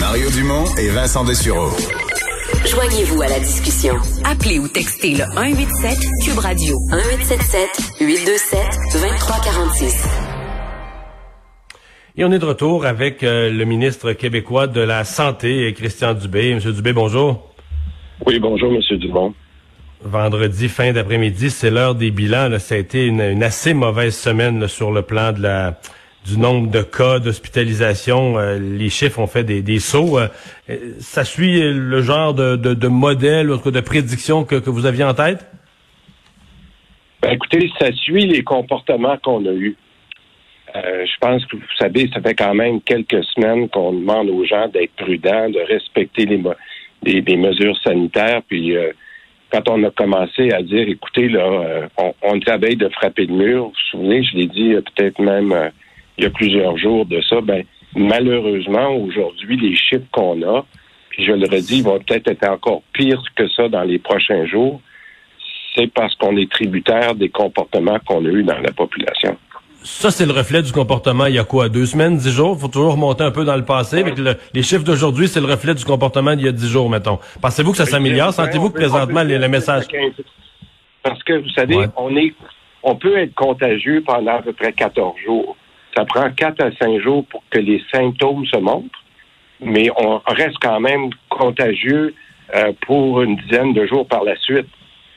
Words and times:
Mario 0.00 0.28
Dumont 0.30 0.64
et 0.76 0.88
Vincent 0.88 1.24
Dessureau. 1.24 1.68
Joignez-vous 2.66 3.22
à 3.22 3.28
la 3.28 3.38
discussion. 3.38 3.94
Appelez 4.24 4.58
ou 4.58 4.66
textez 4.66 5.12
le 5.12 5.22
187 5.24 5.98
Cube 6.24 6.38
Radio 6.38 6.74
1877 6.90 7.68
827 8.00 8.58
2346. 8.92 10.08
Et 12.16 12.24
on 12.24 12.32
est 12.32 12.40
de 12.40 12.44
retour 12.44 12.86
avec 12.86 13.22
euh, 13.22 13.52
le 13.52 13.64
ministre 13.64 14.14
québécois 14.14 14.66
de 14.66 14.80
la 14.80 15.04
Santé, 15.04 15.72
Christian 15.74 16.14
Dubé. 16.14 16.52
Monsieur 16.52 16.72
Dubé, 16.72 16.92
bonjour. 16.92 17.54
Oui, 18.26 18.40
bonjour, 18.40 18.72
Monsieur 18.72 18.96
Dumont. 18.96 19.32
Vendredi, 20.02 20.68
fin 20.68 20.92
d'après-midi, 20.92 21.50
c'est 21.50 21.70
l'heure 21.70 21.94
des 21.94 22.10
bilans. 22.10 22.48
Là. 22.48 22.58
Ça 22.58 22.74
a 22.74 22.78
été 22.78 23.06
une, 23.06 23.20
une 23.20 23.44
assez 23.44 23.74
mauvaise 23.74 24.16
semaine 24.16 24.58
là, 24.58 24.66
sur 24.66 24.90
le 24.90 25.02
plan 25.02 25.30
de 25.30 25.40
la 25.40 25.78
du 26.26 26.38
nombre 26.38 26.70
de 26.70 26.82
cas 26.82 27.18
d'hospitalisation. 27.18 28.38
Euh, 28.38 28.58
les 28.58 28.90
chiffres 28.90 29.18
ont 29.18 29.26
fait 29.26 29.44
des, 29.44 29.78
sauts. 29.78 30.18
Euh, 30.18 30.28
ça 30.98 31.24
suit 31.24 31.60
le 31.60 32.02
genre 32.02 32.34
de, 32.34 32.56
de, 32.56 32.74
de 32.74 32.88
modèle, 32.88 33.50
ou 33.50 33.70
de 33.70 33.80
prédiction 33.80 34.44
que, 34.44 34.56
que 34.56 34.70
vous 34.70 34.86
aviez 34.86 35.04
en 35.04 35.14
tête? 35.14 35.46
Ben, 37.22 37.32
écoutez, 37.32 37.70
ça 37.78 37.92
suit 37.92 38.26
les 38.26 38.42
comportements 38.42 39.16
qu'on 39.22 39.44
a 39.46 39.52
eus. 39.52 39.76
Euh, 40.76 41.04
je 41.04 41.18
pense 41.20 41.44
que 41.46 41.56
vous 41.56 41.62
savez, 41.78 42.08
ça 42.14 42.20
fait 42.20 42.34
quand 42.34 42.54
même 42.54 42.80
quelques 42.82 43.24
semaines 43.34 43.68
qu'on 43.68 43.92
demande 43.92 44.28
aux 44.30 44.44
gens 44.44 44.68
d'être 44.68 44.92
prudents, 44.96 45.50
de 45.50 45.60
respecter 45.60 46.26
les, 46.26 47.36
mesures 47.36 47.76
sanitaires. 47.82 48.42
Puis 48.46 48.74
quand 49.50 49.68
on 49.68 49.82
a 49.82 49.90
commencé 49.90 50.52
à 50.52 50.62
dire, 50.62 50.88
écoutez, 50.88 51.28
là, 51.28 51.88
on, 51.98 52.14
on 52.22 52.58
veille 52.58 52.76
de 52.76 52.88
frapper 52.88 53.26
le 53.26 53.34
mur. 53.34 53.64
Vous 53.64 53.70
vous 53.70 53.90
souvenez, 53.90 54.22
je 54.22 54.36
l'ai 54.36 54.46
dit 54.46 54.74
peut-être 54.94 55.18
même 55.20 55.72
il 56.20 56.24
y 56.24 56.26
a 56.26 56.30
plusieurs 56.30 56.76
jours 56.76 57.06
de 57.06 57.20
ça. 57.22 57.40
Ben 57.40 57.64
malheureusement, 57.96 58.94
aujourd'hui, 58.94 59.56
les 59.56 59.74
chiffres 59.74 60.06
qu'on 60.12 60.42
a, 60.42 60.64
puis 61.08 61.24
je 61.24 61.32
le 61.32 61.46
redis, 61.48 61.80
vont 61.82 61.98
peut-être 61.98 62.28
être 62.28 62.48
encore 62.48 62.82
pires 62.92 63.22
que 63.34 63.48
ça 63.48 63.68
dans 63.68 63.82
les 63.82 63.98
prochains 63.98 64.46
jours. 64.46 64.80
C'est 65.74 65.90
parce 65.92 66.14
qu'on 66.16 66.36
est 66.36 66.50
tributaire 66.50 67.14
des 67.14 67.30
comportements 67.30 67.98
qu'on 68.04 68.24
a 68.24 68.28
eus 68.28 68.42
dans 68.42 68.58
la 68.58 68.72
population. 68.72 69.36
Ça, 69.82 70.10
c'est 70.10 70.26
le 70.26 70.32
reflet 70.32 70.60
du 70.60 70.72
comportement 70.72 71.24
il 71.24 71.36
y 71.36 71.38
a 71.38 71.44
quoi, 71.44 71.70
deux 71.70 71.86
semaines, 71.86 72.18
dix 72.18 72.30
jours? 72.30 72.54
Il 72.58 72.60
faut 72.60 72.68
toujours 72.68 72.92
remonter 72.92 73.24
un 73.24 73.30
peu 73.30 73.46
dans 73.46 73.56
le 73.56 73.64
passé. 73.64 74.02
Le, 74.02 74.34
les 74.52 74.62
chiffres 74.62 74.84
d'aujourd'hui, 74.84 75.26
c'est 75.26 75.40
le 75.40 75.46
reflet 75.46 75.74
du 75.74 75.86
comportement 75.86 76.36
d'il 76.36 76.44
y 76.44 76.48
a 76.48 76.52
dix 76.52 76.68
jours, 76.68 76.90
mettons. 76.90 77.18
Pensez-vous 77.40 77.70
que 77.70 77.78
ça 77.78 77.86
s'améliore? 77.86 78.34
Sentez-vous 78.34 78.70
que 78.70 78.78
présentement, 78.78 79.22
le, 79.22 79.48
message... 79.48 79.84
Parce 81.02 81.22
que, 81.22 81.32
vous 81.32 81.48
savez, 81.50 81.76
ouais. 81.76 81.86
on 81.96 82.14
est, 82.14 82.34
on 82.82 82.94
peut 82.96 83.16
être 83.16 83.34
contagieux 83.34 84.02
pendant 84.06 84.36
à 84.36 84.42
peu 84.42 84.52
près 84.52 84.72
14 84.74 85.14
jours. 85.24 85.56
Ça 85.96 86.04
prend 86.04 86.30
4 86.30 86.62
à 86.62 86.70
5 86.72 87.00
jours 87.00 87.24
pour 87.26 87.42
que 87.50 87.58
les 87.58 87.82
symptômes 87.92 88.46
se 88.46 88.56
montrent, 88.58 89.02
mais 89.60 89.90
on 89.96 90.20
reste 90.26 90.56
quand 90.60 90.80
même 90.80 91.10
contagieux 91.28 92.14
euh, 92.54 92.72
pour 92.86 93.22
une 93.22 93.36
dizaine 93.36 93.72
de 93.72 93.86
jours 93.86 94.06
par 94.06 94.24
la 94.24 94.36
suite. 94.36 94.66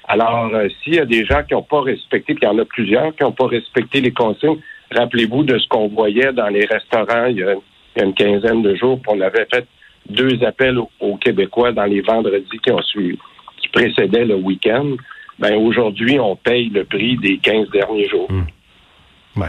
Alors, 0.07 0.49
euh, 0.53 0.67
s'il 0.83 0.95
y 0.95 0.99
a 0.99 1.05
des 1.05 1.25
gens 1.25 1.43
qui 1.43 1.53
n'ont 1.53 1.63
pas 1.63 1.81
respecté, 1.81 2.33
puis 2.33 2.43
il 2.43 2.45
y 2.45 2.49
en 2.49 2.59
a 2.59 2.65
plusieurs 2.65 3.15
qui 3.15 3.23
n'ont 3.23 3.31
pas 3.31 3.47
respecté 3.47 4.01
les 4.01 4.11
consignes, 4.11 4.59
rappelez-vous 4.91 5.43
de 5.43 5.57
ce 5.57 5.67
qu'on 5.67 5.87
voyait 5.87 6.33
dans 6.33 6.49
les 6.49 6.65
restaurants 6.65 7.25
il 7.25 7.37
y, 7.37 7.43
a, 7.43 7.55
une 8.03 8.13
quinzaine 8.13 8.63
de 8.63 8.75
jours, 8.75 8.99
puis 9.01 9.11
on 9.15 9.21
avait 9.21 9.45
fait 9.51 9.65
deux 10.09 10.43
appels 10.43 10.77
aux, 10.77 10.89
aux 10.99 11.17
Québécois 11.17 11.71
dans 11.71 11.85
les 11.85 12.01
vendredis 12.01 12.59
qui 12.63 12.71
ont 12.71 12.81
suivi, 12.81 13.17
qui 13.57 13.69
précédaient 13.69 14.25
le 14.25 14.35
week-end. 14.35 14.95
Ben 15.39 15.55
aujourd'hui, 15.55 16.19
on 16.19 16.35
paye 16.35 16.69
le 16.69 16.83
prix 16.83 17.17
des 17.17 17.37
15 17.37 17.69
derniers 17.69 18.07
jours. 18.09 18.31
Mmh. 18.31 19.41
Ouais. 19.41 19.47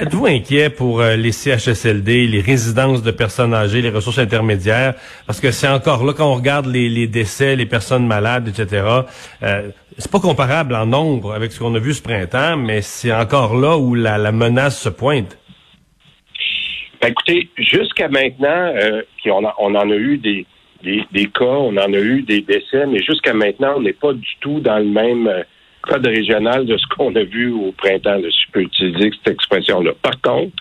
Êtes-vous 0.00 0.26
inquiet 0.26 0.70
pour 0.70 1.00
euh, 1.00 1.16
les 1.16 1.32
CHSLD, 1.32 2.26
les 2.26 2.40
résidences 2.40 3.02
de 3.02 3.10
personnes 3.10 3.52
âgées, 3.52 3.82
les 3.82 3.90
ressources 3.90 4.18
intermédiaires? 4.18 4.94
Parce 5.26 5.40
que 5.40 5.50
c'est 5.50 5.68
encore 5.68 6.04
là, 6.04 6.14
quand 6.16 6.30
on 6.30 6.34
regarde 6.34 6.66
les, 6.66 7.06
décès, 7.06 7.54
les 7.56 7.66
personnes 7.66 8.06
malades, 8.06 8.48
etc., 8.48 8.86
euh, 9.42 9.70
c'est 9.98 10.10
pas 10.10 10.20
comparable 10.20 10.74
en 10.74 10.86
nombre 10.86 11.34
avec 11.34 11.52
ce 11.52 11.58
qu'on 11.58 11.74
a 11.74 11.78
vu 11.78 11.92
ce 11.92 12.02
printemps, 12.02 12.56
mais 12.56 12.80
c'est 12.80 13.12
encore 13.12 13.54
là 13.54 13.76
où 13.76 13.94
la, 13.94 14.32
menace 14.32 14.80
se 14.80 14.88
pointe. 14.88 15.36
Ben, 17.02 17.08
écoutez, 17.08 17.48
jusqu'à 17.58 18.08
maintenant, 18.08 18.72
euh, 18.76 19.02
puis 19.18 19.30
on, 19.30 19.44
en 19.44 19.90
a 19.90 19.94
eu 19.96 20.16
des, 20.16 20.46
cas, 21.34 21.44
on 21.44 21.76
en 21.76 21.92
a 21.92 21.98
eu 21.98 22.22
des 22.22 22.40
décès, 22.40 22.86
mais 22.86 23.02
jusqu'à 23.02 23.34
maintenant, 23.34 23.74
on 23.76 23.82
n'est 23.82 23.92
pas 23.92 24.12
du 24.12 24.36
tout 24.40 24.60
dans 24.60 24.78
le 24.78 24.86
même 24.86 25.44
code 25.82 26.06
régional 26.06 26.66
de 26.66 26.76
ce 26.76 26.86
qu'on 26.94 27.14
a 27.16 27.24
vu 27.24 27.52
au 27.52 27.72
printemps, 27.72 28.16
là, 28.16 28.28
je 28.28 28.52
peux 28.52 28.62
utiliser 28.62 29.10
cette 29.18 29.34
expression-là. 29.34 29.92
Par 30.02 30.20
contre, 30.20 30.56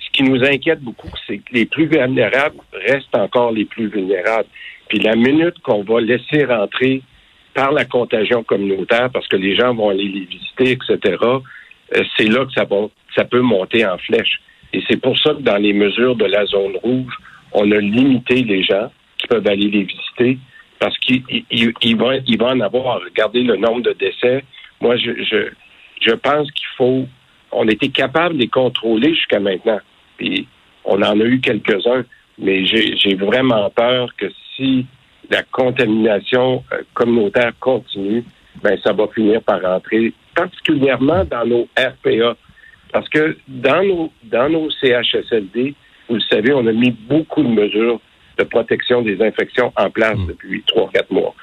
ce 0.00 0.10
qui 0.12 0.22
nous 0.22 0.42
inquiète 0.44 0.80
beaucoup, 0.80 1.10
c'est 1.26 1.38
que 1.38 1.52
les 1.52 1.66
plus 1.66 1.86
vulnérables 1.86 2.58
restent 2.72 3.14
encore 3.14 3.52
les 3.52 3.64
plus 3.64 3.88
vulnérables. 3.88 4.48
Puis 4.88 4.98
la 4.98 5.14
minute 5.14 5.58
qu'on 5.62 5.82
va 5.82 6.00
laisser 6.00 6.44
rentrer 6.44 7.02
par 7.54 7.72
la 7.72 7.84
contagion 7.84 8.42
communautaire, 8.42 9.10
parce 9.12 9.26
que 9.28 9.36
les 9.36 9.56
gens 9.56 9.74
vont 9.74 9.90
aller 9.90 10.08
les 10.08 10.24
visiter, 10.24 10.72
etc., 10.72 11.16
euh, 11.22 12.04
c'est 12.16 12.28
là 12.28 12.44
que 12.44 12.52
ça, 12.52 12.64
va, 12.64 12.88
ça 13.14 13.24
peut 13.24 13.40
monter 13.40 13.84
en 13.84 13.98
flèche. 13.98 14.40
Et 14.72 14.82
c'est 14.88 15.00
pour 15.00 15.18
ça 15.18 15.34
que 15.34 15.42
dans 15.42 15.56
les 15.56 15.72
mesures 15.72 16.14
de 16.14 16.26
la 16.26 16.46
zone 16.46 16.76
rouge, 16.82 17.12
on 17.52 17.70
a 17.72 17.78
limité 17.78 18.42
les 18.42 18.62
gens 18.62 18.90
qui 19.18 19.26
peuvent 19.26 19.46
aller 19.46 19.68
les 19.68 19.82
visiter 19.82 20.38
parce 20.80 20.98
qu'il 20.98 21.22
il, 21.28 21.72
il 21.82 21.96
va, 21.96 22.16
il 22.26 22.38
va 22.38 22.46
en 22.48 22.60
avoir. 22.60 23.00
Regardez 23.00 23.42
le 23.42 23.56
nombre 23.56 23.82
de 23.82 23.92
décès. 23.92 24.42
Moi, 24.80 24.96
je, 24.96 25.12
je, 25.22 25.50
je 26.00 26.14
pense 26.14 26.50
qu'il 26.50 26.66
faut. 26.76 27.06
On 27.52 27.68
était 27.68 27.88
capable 27.88 28.34
de 28.34 28.40
les 28.40 28.48
contrôler 28.48 29.14
jusqu'à 29.14 29.38
maintenant. 29.38 29.80
Puis 30.16 30.48
on 30.84 31.02
en 31.02 31.20
a 31.20 31.24
eu 31.24 31.40
quelques-uns, 31.40 32.04
mais 32.38 32.64
j'ai 32.64 33.14
vraiment 33.14 33.68
peur 33.70 34.08
que 34.16 34.26
si 34.56 34.86
la 35.30 35.42
contamination 35.42 36.64
communautaire 36.94 37.52
continue, 37.60 38.24
ben 38.62 38.78
ça 38.82 38.92
va 38.92 39.06
finir 39.08 39.42
par 39.42 39.60
rentrer, 39.62 40.12
particulièrement 40.34 41.24
dans 41.24 41.44
nos 41.44 41.68
RPA. 41.78 42.36
Parce 42.92 43.08
que 43.08 43.36
dans 43.46 43.84
nos, 43.84 44.12
dans 44.24 44.48
nos 44.48 44.70
CHSLD, 44.70 45.74
vous 46.08 46.16
le 46.16 46.20
savez, 46.28 46.52
on 46.52 46.66
a 46.66 46.72
mis 46.72 46.90
beaucoup 46.90 47.42
de 47.42 47.48
mesures 47.48 48.00
de 48.40 48.48
protection 48.48 49.02
des 49.02 49.22
infections 49.22 49.72
en 49.76 49.90
place 49.90 50.16
mmh. 50.16 50.26
depuis 50.26 50.62
trois, 50.66 50.90
quatre 50.92 51.10
mois. 51.10 51.34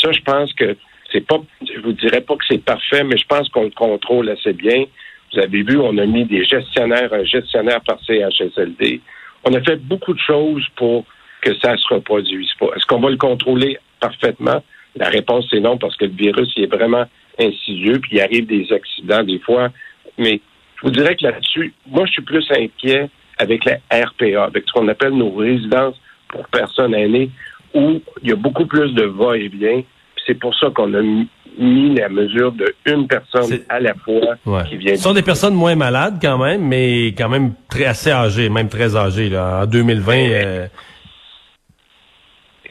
Ça, 0.00 0.12
je 0.12 0.20
pense 0.20 0.52
que 0.54 0.76
c'est 1.12 1.26
pas, 1.26 1.40
je 1.62 1.80
vous 1.80 1.92
dirais 1.92 2.20
pas 2.20 2.34
que 2.36 2.44
c'est 2.48 2.64
parfait, 2.64 3.04
mais 3.04 3.16
je 3.16 3.26
pense 3.26 3.48
qu'on 3.50 3.64
le 3.64 3.70
contrôle 3.70 4.28
assez 4.28 4.52
bien. 4.52 4.84
Vous 5.32 5.40
avez 5.40 5.62
vu, 5.62 5.78
on 5.78 5.96
a 5.98 6.06
mis 6.06 6.24
des 6.24 6.44
gestionnaires, 6.44 7.12
un 7.12 7.24
gestionnaire 7.24 7.80
par 7.82 7.98
CHSLD. 8.04 9.00
On 9.44 9.54
a 9.54 9.60
fait 9.62 9.76
beaucoup 9.76 10.14
de 10.14 10.20
choses 10.20 10.66
pour 10.76 11.04
que 11.42 11.54
ça 11.58 11.76
se 11.76 11.94
reproduise 11.94 12.52
pas. 12.58 12.66
Est-ce 12.76 12.86
qu'on 12.86 13.00
va 13.00 13.10
le 13.10 13.16
contrôler 13.16 13.78
parfaitement? 14.00 14.62
La 14.96 15.08
réponse 15.08 15.52
est 15.52 15.60
non, 15.60 15.78
parce 15.78 15.96
que 15.96 16.06
le 16.06 16.12
virus, 16.12 16.52
il 16.56 16.64
est 16.64 16.74
vraiment 16.74 17.04
insidieux, 17.38 17.98
puis 18.00 18.16
il 18.16 18.20
arrive 18.20 18.46
des 18.46 18.72
accidents 18.72 19.22
des 19.22 19.38
fois. 19.40 19.68
Mais 20.18 20.40
je 20.76 20.82
vous 20.82 20.90
dirais 20.90 21.14
que 21.16 21.24
là-dessus, 21.24 21.74
moi, 21.86 22.06
je 22.06 22.12
suis 22.12 22.22
plus 22.22 22.46
inquiet 22.50 23.08
avec 23.38 23.64
la 23.64 23.78
RPA, 23.92 24.44
avec 24.44 24.64
ce 24.66 24.72
qu'on 24.72 24.88
appelle 24.88 25.12
nos 25.12 25.30
résidences 25.32 25.96
pour 26.28 26.46
personnes 26.48 26.94
aînées, 26.94 27.30
où 27.74 28.00
il 28.22 28.28
y 28.28 28.32
a 28.32 28.36
beaucoup 28.36 28.66
plus 28.66 28.92
de 28.92 29.04
va-et-vient. 29.04 29.82
C'est 30.26 30.34
pour 30.34 30.54
ça 30.56 30.68
qu'on 30.74 30.92
a 30.94 31.02
mis 31.02 31.94
la 31.94 32.08
mesure 32.08 32.52
de 32.52 32.74
une 32.84 33.06
personne 33.06 33.60
à 33.68 33.80
la 33.80 33.94
fois 33.94 34.36
ouais. 34.44 34.64
qui 34.68 34.76
vient. 34.76 34.96
Ce 34.96 35.02
sont 35.02 35.14
des 35.14 35.22
personnes 35.22 35.54
moins 35.54 35.76
malades 35.76 36.18
quand 36.20 36.38
même, 36.38 36.66
mais 36.66 37.08
quand 37.08 37.28
même 37.28 37.54
très 37.68 37.84
assez 37.84 38.10
âgées, 38.10 38.48
même 38.48 38.68
très 38.68 38.96
âgées. 38.96 39.28
Là. 39.28 39.62
En 39.62 39.66
2020. 39.66 40.14
Euh... 40.14 40.66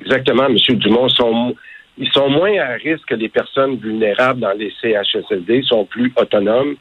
Exactement, 0.01 0.45
M. 0.45 0.57
Dumont. 0.77 1.09
Sont, 1.09 1.55
ils 1.97 2.11
sont 2.11 2.29
moins 2.29 2.59
à 2.59 2.73
risque 2.73 3.05
que 3.07 3.15
les 3.15 3.29
personnes 3.29 3.77
vulnérables 3.77 4.41
dans 4.41 4.53
les 4.57 4.71
CHSLD, 4.81 5.63
sont 5.63 5.85
plus 5.85 6.11
autonomes 6.17 6.75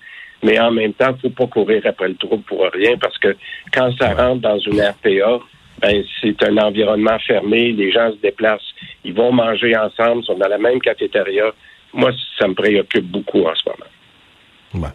mais 0.45 0.61
en 0.61 0.71
même 0.71 0.93
temps, 0.93 1.09
il 1.11 1.15
ne 1.15 1.21
faut 1.21 1.31
pas 1.31 1.47
courir 1.47 1.83
après 1.87 2.09
le 2.09 2.17
trouble 2.17 2.43
pour 2.43 2.69
rien 2.73 2.97
parce 2.99 3.17
que 3.19 3.35
quand 3.73 3.91
ça 3.99 4.15
rentre 4.15 4.43
dans 4.43 4.59
une 4.59 4.81
RPA, 4.81 5.41
ben, 5.85 6.03
c'est 6.23 6.43
un 6.45 6.57
environnement 6.57 7.19
fermé, 7.27 7.73
les 7.73 7.93
gens 7.93 8.11
se 8.11 8.17
déplacent, 8.17 8.73
ils 9.05 9.13
vont 9.13 9.33
manger 9.33 9.77
ensemble, 9.77 10.25
sont 10.25 10.39
dans 10.39 10.49
la 10.49 10.57
même 10.57 10.81
cafétéria. 10.81 11.53
Moi, 11.93 12.11
ça 12.39 12.49
me 12.49 12.55
préoccupe 12.55 13.05
beaucoup 13.05 13.43
en 13.43 13.55
ce 13.55 13.69
moment. 13.69 14.91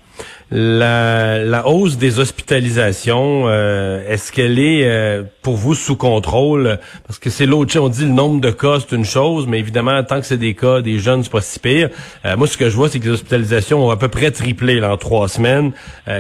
La, 0.52 1.38
la, 1.46 1.68
hausse 1.68 1.98
des 1.98 2.20
hospitalisations, 2.20 3.48
euh, 3.48 4.04
est-ce 4.10 4.32
qu'elle 4.32 4.60
est, 4.60 4.84
euh, 4.84 5.24
pour 5.42 5.56
vous 5.56 5.76
sous 5.76 5.96
contrôle? 5.96 6.80
Parce 7.08 7.20
que 7.20 7.30
c'est 7.30 7.46
l'autre 7.46 7.72
chose. 7.72 7.84
On 7.84 7.90
dit 7.90 8.04
le 8.04 8.12
nombre 8.12 8.42
de 8.42 8.50
cas, 8.50 8.80
c'est 8.80 8.96
une 8.96 9.06
chose, 9.06 9.48
mais 9.48 9.60
évidemment, 9.60 10.04
tant 10.04 10.20
que 10.20 10.26
c'est 10.26 10.38
des 10.38 10.56
cas, 10.56 10.82
des 10.82 10.98
jeunes, 10.98 11.24
c'est 11.24 11.32
pas 11.32 11.40
si 11.40 11.60
pire. 11.60 11.90
Euh, 12.26 12.36
moi, 12.36 12.48
ce 12.48 12.58
que 12.58 12.70
je 12.70 12.76
vois, 12.76 12.90
c'est 12.90 13.00
que 13.00 13.06
les 13.06 13.12
hospitalisations 13.12 13.86
ont 13.88 13.92
à 13.92 13.98
peu 13.98 14.10
près 14.10 14.32
triplé 14.32 14.80
là, 14.80 14.92
en 14.92 14.98
trois 14.98 15.30
semaines. 15.30 15.72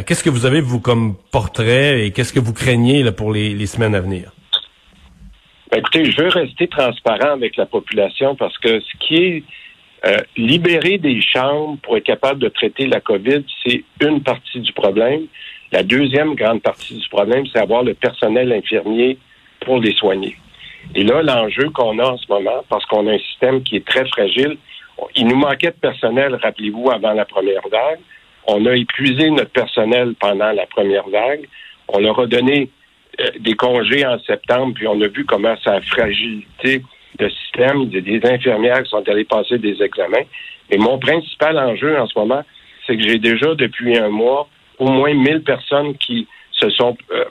qu'est-ce 0.05 0.23
que 0.23 0.29
vous 0.29 0.45
avez, 0.45 0.61
vous, 0.61 0.79
comme 0.79 1.15
portrait 1.31 2.05
et 2.05 2.11
qu'est-ce 2.11 2.31
que 2.31 2.39
vous 2.39 2.53
craignez 2.53 3.03
là, 3.03 3.11
pour 3.11 3.33
les, 3.33 3.55
les 3.55 3.65
semaines 3.65 3.95
à 3.95 3.99
venir? 3.99 4.31
Ben, 5.71 5.79
écoutez, 5.79 6.05
je 6.05 6.21
veux 6.21 6.29
rester 6.29 6.67
transparent 6.67 7.31
avec 7.33 7.55
la 7.55 7.67
population 7.67 8.35
parce 8.35 8.57
que 8.57 8.79
ce 8.79 8.97
qui 8.99 9.15
est 9.15 9.43
euh, 10.05 10.17
libérer 10.35 10.97
des 10.97 11.21
chambres 11.21 11.77
pour 11.83 11.95
être 11.97 12.05
capable 12.05 12.39
de 12.39 12.49
traiter 12.49 12.87
la 12.87 13.01
COVID, 13.01 13.43
c'est 13.63 13.83
une 14.01 14.23
partie 14.23 14.61
du 14.61 14.73
problème. 14.73 15.27
La 15.71 15.83
deuxième 15.83 16.33
grande 16.33 16.63
partie 16.63 16.97
du 16.97 17.07
problème, 17.09 17.45
c'est 17.53 17.59
avoir 17.59 17.83
le 17.83 17.93
personnel 17.93 18.51
infirmier 18.51 19.19
pour 19.59 19.79
les 19.79 19.93
soigner. 19.93 20.37
Et 20.95 21.03
là, 21.03 21.21
l'enjeu 21.21 21.69
qu'on 21.69 21.99
a 21.99 22.05
en 22.05 22.17
ce 22.17 22.25
moment, 22.29 22.63
parce 22.67 22.85
qu'on 22.85 23.05
a 23.07 23.13
un 23.13 23.19
système 23.19 23.61
qui 23.61 23.75
est 23.75 23.85
très 23.85 24.07
fragile, 24.07 24.57
il 25.15 25.27
nous 25.27 25.35
manquait 25.35 25.67
de 25.67 25.79
personnel, 25.79 26.35
rappelez-vous, 26.41 26.89
avant 26.89 27.13
la 27.13 27.25
première 27.25 27.67
vague. 27.69 27.99
On 28.47 28.65
a 28.65 28.75
épuisé 28.75 29.29
notre 29.29 29.51
personnel 29.51 30.15
pendant 30.19 30.51
la 30.51 30.65
première 30.65 31.07
vague. 31.09 31.47
On 31.89 31.99
leur 31.99 32.19
a 32.19 32.25
donné 32.25 32.69
des 33.39 33.53
congés 33.53 34.05
en 34.05 34.19
septembre, 34.19 34.73
puis 34.75 34.87
on 34.87 34.99
a 35.01 35.07
vu 35.07 35.25
comment 35.25 35.55
ça 35.63 35.73
a 35.73 35.81
fragilité 35.81 36.83
le 37.19 37.29
système. 37.29 37.89
Des 37.89 38.21
infirmières 38.23 38.83
qui 38.83 38.89
sont 38.89 39.07
allées 39.07 39.25
passer 39.25 39.57
des 39.57 39.81
examens. 39.81 40.25
Et 40.69 40.77
mon 40.77 40.99
principal 40.99 41.57
enjeu 41.57 41.99
en 41.99 42.07
ce 42.07 42.17
moment, 42.17 42.43
c'est 42.85 42.95
que 42.97 43.03
j'ai 43.03 43.19
déjà 43.19 43.55
depuis 43.55 43.97
un 43.97 44.09
mois 44.09 44.47
au 44.77 44.87
moins 44.87 45.13
1000 45.13 45.43
personnes 45.43 45.95
qui 45.97 46.27
se 46.51 46.69
sont 46.69 46.97
euh, 47.11 47.25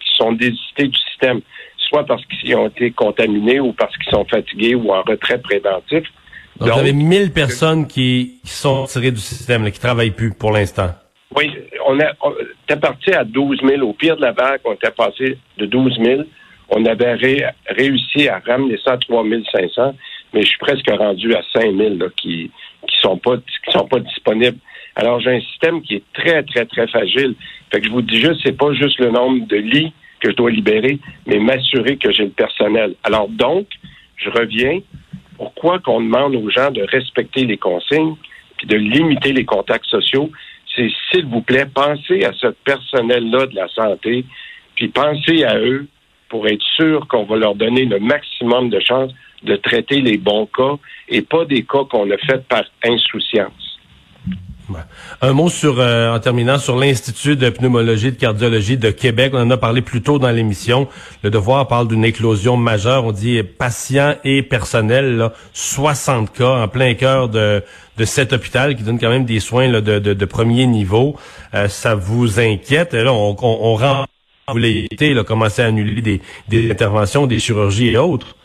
qui 0.00 0.16
sont 0.16 0.32
désistées 0.32 0.88
du 0.88 0.98
système, 1.10 1.40
soit 1.76 2.04
parce 2.04 2.24
qu'ils 2.26 2.54
ont 2.56 2.68
été 2.68 2.90
contaminés 2.90 3.60
ou 3.60 3.72
parce 3.72 3.96
qu'ils 3.96 4.12
sont 4.12 4.24
fatigués 4.24 4.74
ou 4.74 4.92
en 4.92 5.02
retrait 5.02 5.40
préventif. 5.40 6.04
Donc, 6.58 6.70
vous 6.70 6.78
avez 6.78 6.92
1000 6.92 7.32
personnes 7.32 7.86
qui, 7.86 8.40
sont 8.44 8.84
tirées 8.84 9.10
du 9.10 9.20
système, 9.20 9.64
là, 9.64 9.70
qui 9.72 9.80
travaillent 9.80 10.12
plus 10.12 10.32
pour 10.32 10.52
l'instant. 10.52 10.90
Oui, 11.36 11.50
on, 11.86 11.98
a, 12.00 12.12
on 12.22 12.76
parti 12.76 13.12
à 13.12 13.24
12 13.24 13.60
000. 13.62 13.82
Au 13.82 13.92
pire 13.92 14.16
de 14.16 14.22
la 14.22 14.32
vague, 14.32 14.60
on 14.64 14.74
était 14.74 14.90
passé 14.90 15.38
de 15.58 15.66
12 15.66 15.98
000 16.00 16.22
on 16.68 16.84
avait 16.86 17.16
réussi 17.68 18.28
à 18.28 18.40
ramener 18.44 18.78
ça 18.84 18.92
à 18.92 18.96
3500, 18.98 19.94
mais 20.32 20.42
je 20.42 20.48
suis 20.48 20.58
presque 20.58 20.88
rendu 20.90 21.34
à 21.34 21.42
5000 21.52 21.98
là, 21.98 22.06
qui 22.16 22.50
qui 22.86 22.96
sont 23.00 23.16
pas 23.16 23.36
qui 23.36 23.72
sont 23.72 23.86
pas 23.86 24.00
disponibles. 24.00 24.58
Alors 24.96 25.20
j'ai 25.20 25.36
un 25.36 25.40
système 25.40 25.82
qui 25.82 25.96
est 25.96 26.02
très 26.12 26.42
très 26.42 26.64
très 26.66 26.86
fragile. 26.88 27.34
Fait 27.72 27.80
que 27.80 27.86
je 27.86 27.92
vous 27.92 28.02
dis 28.02 28.20
juste 28.20 28.40
c'est 28.44 28.56
pas 28.56 28.72
juste 28.72 28.98
le 28.98 29.10
nombre 29.10 29.46
de 29.46 29.56
lits 29.56 29.92
que 30.20 30.30
je 30.30 30.36
dois 30.36 30.50
libérer, 30.50 30.98
mais 31.26 31.38
m'assurer 31.38 31.96
que 31.96 32.10
j'ai 32.12 32.24
le 32.24 32.30
personnel. 32.30 32.94
Alors 33.04 33.28
donc, 33.28 33.66
je 34.16 34.30
reviens 34.30 34.80
pourquoi 35.36 35.80
qu'on 35.80 36.00
demande 36.00 36.34
aux 36.36 36.48
gens 36.48 36.70
de 36.70 36.82
respecter 36.82 37.44
les 37.44 37.58
consignes 37.58 38.16
puis 38.56 38.66
de 38.66 38.76
limiter 38.76 39.32
les 39.32 39.44
contacts 39.44 39.86
sociaux, 39.86 40.30
c'est 40.74 40.90
s'il 41.10 41.26
vous 41.26 41.42
plaît, 41.42 41.66
pensez 41.72 42.24
à 42.24 42.32
ce 42.32 42.48
personnel-là 42.64 43.46
de 43.46 43.54
la 43.54 43.68
santé, 43.68 44.24
puis 44.74 44.88
pensez 44.88 45.44
à 45.44 45.58
eux 45.58 45.86
pour 46.28 46.46
être 46.48 46.62
sûr 46.76 47.06
qu'on 47.08 47.24
va 47.24 47.36
leur 47.36 47.54
donner 47.54 47.84
le 47.84 48.00
maximum 48.00 48.70
de 48.70 48.80
chances 48.80 49.12
de 49.42 49.56
traiter 49.56 50.00
les 50.00 50.16
bons 50.16 50.46
cas 50.46 50.76
et 51.08 51.22
pas 51.22 51.44
des 51.44 51.64
cas 51.64 51.84
qu'on 51.90 52.10
a 52.10 52.16
fait 52.16 52.46
par 52.48 52.64
insouciance. 52.84 53.63
Un 55.20 55.32
mot 55.32 55.48
sur, 55.48 55.78
euh, 55.78 56.14
en 56.14 56.20
terminant, 56.20 56.58
sur 56.58 56.76
l'Institut 56.76 57.36
de 57.36 57.50
pneumologie 57.50 58.08
et 58.08 58.10
de 58.12 58.16
cardiologie 58.16 58.78
de 58.78 58.90
Québec. 58.90 59.32
On 59.34 59.40
en 59.40 59.50
a 59.50 59.56
parlé 59.56 59.82
plus 59.82 60.02
tôt 60.02 60.18
dans 60.18 60.30
l'émission. 60.30 60.88
Le 61.22 61.30
devoir 61.30 61.68
parle 61.68 61.88
d'une 61.88 62.04
éclosion 62.04 62.56
majeure. 62.56 63.04
On 63.04 63.12
dit 63.12 63.42
patients 63.42 64.14
et 64.24 64.42
personnel, 64.42 65.30
60 65.52 66.32
cas 66.32 66.62
en 66.62 66.68
plein 66.68 66.94
cœur 66.94 67.28
de, 67.28 67.62
de 67.98 68.04
cet 68.04 68.32
hôpital 68.32 68.74
qui 68.76 68.82
donne 68.82 68.98
quand 68.98 69.10
même 69.10 69.26
des 69.26 69.40
soins 69.40 69.68
de, 69.68 69.98
de, 69.98 70.24
premier 70.24 70.66
niveau. 70.66 71.16
Euh, 71.54 71.68
ça 71.68 71.94
vous 71.94 72.40
inquiète? 72.40 72.94
Là, 72.94 73.12
on, 73.12 73.36
on, 73.42 73.58
on 73.60 73.74
rend 73.74 74.06
vous 74.48 74.58
l'avez 74.58 74.84
été, 74.84 75.14
là, 75.14 75.24
commencer 75.24 75.62
à 75.62 75.66
annuler 75.66 76.02
des, 76.02 76.20
des, 76.48 76.70
interventions, 76.70 77.26
des 77.26 77.38
chirurgies 77.38 77.88
et 77.88 77.96
autres? 77.96 78.36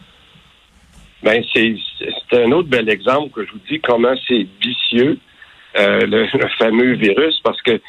Ben, 1.21 1.43
c'est 1.53 1.75
un 2.31 2.51
autre 2.53 2.69
bel 2.69 2.89
exemple 2.89 3.31
que 3.31 3.45
je 3.45 3.51
vous 3.51 3.59
dis 3.69 3.81
comment 3.81 4.13
c'est 4.27 4.47
vicieux, 4.61 5.19
euh, 5.77 6.05
le, 6.05 6.27
fameux 6.57 6.93
virus, 6.93 7.39
parce 7.43 7.61
que 7.61 7.79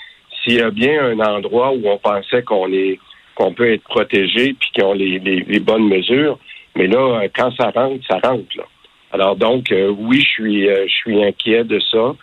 s'il 0.43 0.55
y 0.55 0.61
a 0.61 0.71
bien 0.71 1.03
un 1.05 1.19
endroit 1.21 1.73
où 1.73 1.88
on 1.88 1.99
pensait 1.99 2.43
qu'on 2.43 2.73
est 2.73 2.99
qu'on 3.35 3.55
peut 3.55 3.73
être 3.73 3.85
protégé 3.85 4.55
puis 4.59 4.71
qu'ils 4.75 4.85
ont 4.85 4.93
les, 4.93 5.19
les, 5.19 5.61
bonnes 5.61 5.88
mesures, 5.88 6.38
mais 6.77 6.87
là, 6.87 7.23
quand 7.35 7.50
ça 7.56 7.71
rentre, 7.71 8.05
ça 8.06 8.19
rentre. 8.19 8.55
Là. 8.56 8.65
Alors 9.12 9.37
donc, 9.37 9.73
euh, 9.73 9.88
oui, 9.88 10.21
je 10.21 10.29
suis 10.29 10.69
euh, 10.69 10.87
je 10.87 10.93
suis 10.93 11.25
inquiet 11.25 11.65
de 11.65 11.81
ça. 11.81 12.15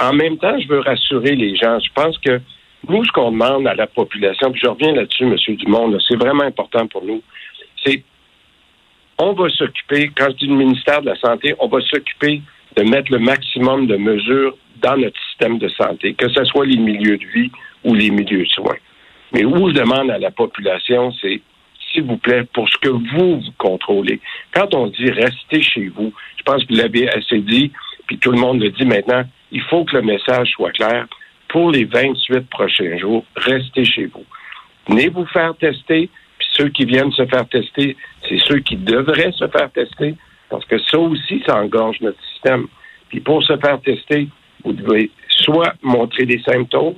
en 0.00 0.12
même 0.12 0.38
temps, 0.38 0.58
je 0.58 0.66
veux 0.66 0.80
rassurer 0.80 1.36
les 1.36 1.54
gens. 1.56 1.78
Je 1.78 1.92
pense 1.94 2.18
que 2.18 2.40
nous, 2.88 3.04
ce 3.04 3.12
qu'on 3.12 3.30
demande 3.30 3.66
à 3.68 3.74
la 3.74 3.86
population, 3.86 4.50
puis 4.50 4.60
je 4.62 4.68
reviens 4.68 4.92
là-dessus, 4.92 5.24
M. 5.24 5.36
Dumont, 5.56 5.96
c'est 6.06 6.16
vraiment 6.16 6.44
important 6.44 6.86
pour 6.88 7.04
nous, 7.04 7.22
c'est 7.84 8.02
on 9.18 9.32
va 9.32 9.48
s'occuper, 9.50 10.10
quand 10.16 10.26
je 10.30 10.36
dis 10.36 10.46
le 10.46 10.56
ministère 10.56 11.00
de 11.00 11.06
la 11.06 11.16
Santé, 11.16 11.54
on 11.58 11.68
va 11.68 11.80
s'occuper 11.82 12.42
de 12.76 12.82
mettre 12.82 13.12
le 13.12 13.18
maximum 13.18 13.86
de 13.86 13.96
mesures 13.96 14.56
dans 14.82 14.96
notre 14.96 15.18
système 15.28 15.58
de 15.58 15.68
santé, 15.68 16.14
que 16.14 16.28
ce 16.28 16.44
soit 16.44 16.66
les 16.66 16.76
milieux 16.76 17.16
de 17.16 17.26
vie 17.26 17.50
ou 17.84 17.94
les 17.94 18.10
milieux 18.10 18.44
de 18.44 18.48
soins. 18.48 18.76
Mais 19.32 19.44
où 19.44 19.68
je 19.68 19.74
demande 19.74 20.10
à 20.10 20.18
la 20.18 20.30
population, 20.30 21.12
c'est 21.20 21.40
s'il 21.92 22.04
vous 22.04 22.16
plaît, 22.16 22.44
pour 22.52 22.68
ce 22.68 22.76
que 22.78 22.88
vous, 22.88 23.40
vous 23.40 23.52
contrôlez. 23.56 24.20
Quand 24.52 24.74
on 24.74 24.88
dit 24.88 25.10
restez 25.10 25.62
chez 25.62 25.88
vous, 25.88 26.12
je 26.36 26.42
pense 26.42 26.64
que 26.64 26.74
vous 26.74 26.80
l'avez 26.80 27.08
assez 27.08 27.38
dit, 27.38 27.70
puis 28.06 28.18
tout 28.18 28.32
le 28.32 28.38
monde 28.38 28.60
le 28.60 28.70
dit 28.70 28.84
maintenant, 28.84 29.22
il 29.52 29.62
faut 29.62 29.84
que 29.84 29.96
le 29.96 30.02
message 30.02 30.48
soit 30.50 30.72
clair 30.72 31.06
pour 31.48 31.70
les 31.70 31.84
28 31.84 32.48
prochains 32.48 32.98
jours, 32.98 33.24
restez 33.36 33.84
chez 33.84 34.06
vous. 34.06 34.24
Venez 34.88 35.08
vous 35.08 35.24
faire 35.26 35.54
tester, 35.56 36.10
puis 36.38 36.48
ceux 36.52 36.68
qui 36.68 36.84
viennent 36.84 37.12
se 37.12 37.24
faire 37.26 37.48
tester, 37.48 37.96
c'est 38.28 38.38
ceux 38.40 38.58
qui 38.58 38.76
devraient 38.76 39.32
se 39.32 39.46
faire 39.48 39.70
tester, 39.72 40.16
parce 40.50 40.64
que 40.66 40.78
ça 40.78 40.98
aussi, 40.98 41.42
ça 41.46 41.60
engorge 41.60 42.00
notre 42.00 42.22
système. 42.32 42.66
Puis 43.08 43.20
pour 43.20 43.42
se 43.42 43.56
faire 43.56 43.80
tester, 43.80 44.28
vous 44.64 44.72
devez 44.72 45.10
soit 45.28 45.74
montrer 45.82 46.26
des 46.26 46.40
symptômes, 46.40 46.96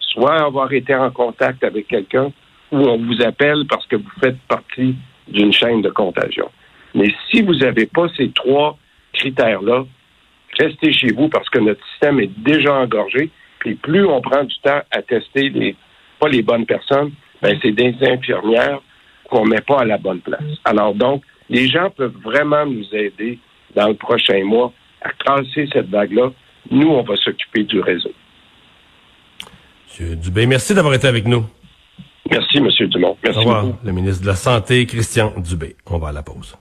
soit 0.00 0.42
avoir 0.42 0.72
été 0.72 0.94
en 0.94 1.10
contact 1.10 1.64
avec 1.64 1.88
quelqu'un, 1.88 2.32
ou 2.70 2.78
on 2.78 2.98
vous 2.98 3.22
appelle 3.22 3.64
parce 3.68 3.86
que 3.86 3.96
vous 3.96 4.10
faites 4.20 4.38
partie 4.48 4.94
d'une 5.26 5.52
chaîne 5.52 5.82
de 5.82 5.90
contagion. 5.90 6.50
Mais 6.94 7.12
si 7.30 7.42
vous 7.42 7.54
n'avez 7.54 7.86
pas 7.86 8.08
ces 8.16 8.30
trois 8.30 8.78
critères-là, 9.12 9.84
restez 10.58 10.92
chez 10.92 11.12
vous 11.12 11.28
parce 11.28 11.48
que 11.50 11.58
notre 11.58 11.84
système 11.90 12.20
est 12.20 12.30
déjà 12.38 12.74
engorgé. 12.74 13.30
Puis 13.60 13.74
plus 13.74 14.04
on 14.06 14.20
prend 14.20 14.44
du 14.44 14.54
temps 14.60 14.80
à 14.90 15.02
tester 15.02 15.48
les, 15.50 15.76
pas 16.18 16.28
les 16.28 16.42
bonnes 16.42 16.66
personnes, 16.66 17.12
ben 17.42 17.58
c'est 17.62 17.72
des 17.72 17.94
infirmières 18.02 18.80
qu'on 19.28 19.44
met 19.44 19.60
pas 19.60 19.80
à 19.80 19.84
la 19.84 19.98
bonne 19.98 20.20
place. 20.20 20.42
Alors 20.64 20.94
donc, 20.94 21.22
les 21.48 21.68
gens 21.68 21.90
peuvent 21.90 22.16
vraiment 22.22 22.66
nous 22.66 22.84
aider 22.92 23.38
dans 23.74 23.88
le 23.88 23.94
prochain 23.94 24.44
mois 24.44 24.72
à 25.02 25.10
casser 25.12 25.68
cette 25.72 25.88
vague-là. 25.88 26.30
Nous, 26.70 26.88
on 26.88 27.02
va 27.02 27.16
s'occuper 27.16 27.64
du 27.64 27.80
réseau. 27.80 28.12
Monsieur 29.86 30.16
Dubé, 30.16 30.46
merci 30.46 30.74
d'avoir 30.74 30.94
été 30.94 31.06
avec 31.06 31.26
nous. 31.26 31.44
Merci, 32.30 32.60
Monsieur 32.60 32.88
Dumont. 32.88 33.16
Merci 33.24 33.38
Au 33.38 33.42
revoir, 33.42 33.66
le 33.82 33.92
ministre 33.92 34.22
de 34.22 34.26
la 34.26 34.34
Santé, 34.34 34.84
Christian 34.86 35.32
Dubé. 35.38 35.76
On 35.86 35.98
va 35.98 36.08
à 36.08 36.12
la 36.12 36.22
pause. 36.22 36.56